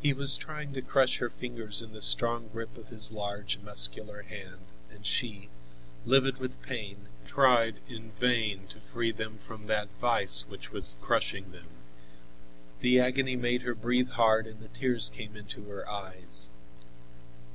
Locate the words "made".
13.36-13.60